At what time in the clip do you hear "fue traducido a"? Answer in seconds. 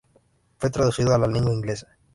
0.57-1.19